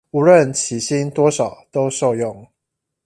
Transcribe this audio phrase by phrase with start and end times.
[0.09, 2.47] 無論起薪多少都受用